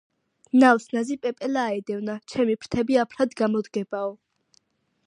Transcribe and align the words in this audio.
ნავს 0.61 0.87
ნაზი 0.95 1.17
პეპელა 1.25 1.67
აედევნა, 1.73 2.17
ჩემი 2.35 2.57
ფრთები 2.65 2.99
აფრად 3.05 3.39
გამოდგებოდაო. 3.45 4.15